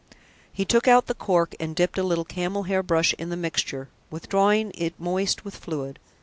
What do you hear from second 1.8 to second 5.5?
a little camel hair brush in the mixture, withdrawing it moist